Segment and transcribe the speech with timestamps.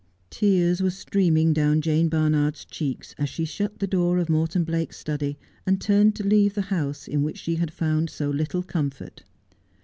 [0.31, 4.97] Tears were streaming down Jane Barnard's cheeks as she shut the door of Morton Blake's
[4.97, 9.21] study, and turned to leave the house in which she had found so little comfort.